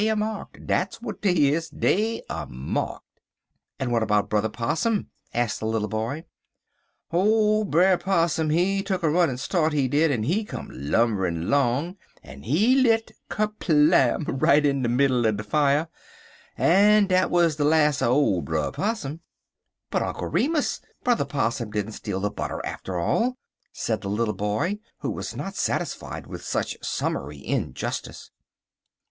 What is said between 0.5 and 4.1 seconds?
dat's w'at dey is dey er marked." "And what